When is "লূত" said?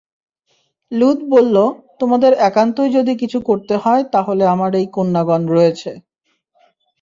0.91-1.19